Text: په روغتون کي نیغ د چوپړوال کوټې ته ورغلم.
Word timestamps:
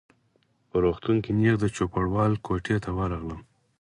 په 0.69 0.75
روغتون 0.85 1.17
کي 1.23 1.31
نیغ 1.39 1.55
د 1.61 1.65
چوپړوال 1.75 2.31
کوټې 2.45 2.77
ته 2.83 2.89
ورغلم. 2.97 3.41